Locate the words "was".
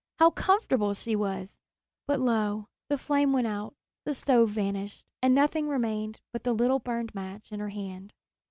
1.15-1.59